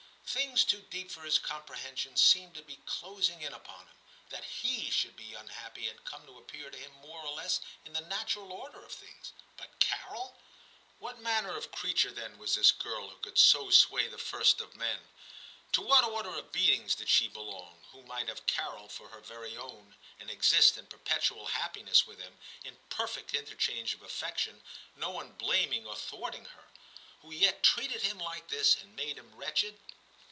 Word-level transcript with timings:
Things 0.31 0.63
too 0.63 0.79
deep 0.83 1.11
for 1.11 1.23
his 1.23 1.37
comprehension 1.37 2.15
seemed 2.15 2.55
to 2.55 2.61
be 2.63 2.79
closing 2.85 3.41
in 3.41 3.51
upon 3.53 3.81
him. 3.87 3.95
That 4.29 4.45
he 4.45 4.89
should 4.89 5.17
be 5.17 5.33
unhappy 5.33 5.87
had 5.87 6.05
come 6.05 6.25
to 6.25 6.37
appear 6.37 6.69
to 6.71 6.77
him 6.77 6.93
more 7.01 7.19
or 7.25 7.33
less 7.33 7.59
in 7.83 7.91
the 7.91 7.99
natural 7.99 8.53
order 8.53 8.81
of 8.81 8.93
things; 8.93 9.33
but 9.57 9.77
Carol! 9.79 10.37
What 10.99 11.19
manner 11.19 11.57
of 11.57 11.69
creature 11.73 12.11
then 12.13 12.37
was 12.37 12.55
this 12.55 12.71
girl 12.71 13.09
who 13.09 13.17
could 13.17 13.37
so 13.37 13.69
sway 13.71 14.07
the 14.07 14.17
first 14.17 14.61
of 14.61 14.73
men} 14.77 15.01
To 15.73 15.81
what 15.81 16.05
order 16.05 16.33
of 16.37 16.53
beings 16.53 16.95
did 16.95 17.09
she 17.09 17.27
belong, 17.27 17.83
who 17.91 18.01
might 18.03 18.29
have 18.29 18.45
Carol 18.45 18.87
for 18.87 19.09
her 19.09 19.19
very 19.19 19.57
own, 19.57 19.97
and 20.17 20.29
exist 20.29 20.77
in 20.77 20.87
perpetual 20.87 21.47
happiness 21.47 22.07
with 22.07 22.19
him, 22.21 22.37
in 22.63 22.77
perfect 22.89 23.33
interchange 23.33 23.93
of 23.95 24.01
affection, 24.01 24.63
no 24.95 25.09
one 25.09 25.33
blaming 25.33 25.85
or 25.85 25.97
thwarting 25.97 26.45
her; 26.45 26.69
who 27.21 27.31
yet 27.33 27.63
treated 27.63 28.03
him 28.03 28.17
like 28.17 28.47
this 28.47 28.77
and 28.81 28.95
made 28.95 29.17
him 29.17 29.35
wretched 29.35 29.77